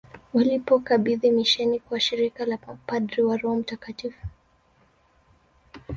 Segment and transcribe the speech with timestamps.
[0.33, 4.27] Walipokabidhi misheni kwa shirika la mapadri wa Roho mtakatifu